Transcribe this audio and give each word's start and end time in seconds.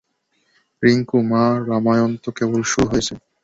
রিংকু, 0.83 1.17
মা, 1.31 1.43
রামায়ণ 1.67 2.11
তো 2.23 2.29
কেবল 2.37 2.61
শুরু 2.63 2.85
হয়েছে। 2.91 3.13